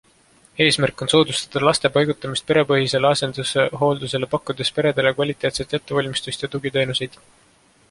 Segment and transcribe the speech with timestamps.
[0.63, 7.23] Eesmärk on soodustada laste paigutamist perepõhisele asendushooldusele pakkudes peredele kvaliteetset ettevalmistust ja tugiteenuseid.